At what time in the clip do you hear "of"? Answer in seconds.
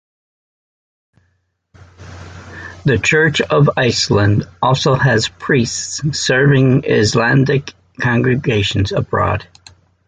3.39-3.69